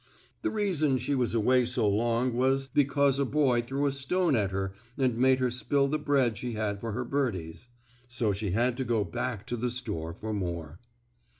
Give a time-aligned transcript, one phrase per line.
[0.41, 4.49] The reason she was away so long was because a boy threw a stone at
[4.49, 7.67] her and made her spill the bread she had for her birdies.
[8.07, 10.79] So she had to go back to the store for more.